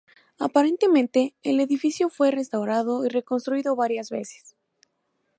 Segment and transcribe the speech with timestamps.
[0.39, 4.55] Aparentemente, el edificio fue restaurado y reconstruido varias veces.